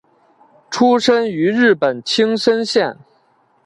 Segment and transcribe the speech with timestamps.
[0.71, 2.97] 出身于日本青森县。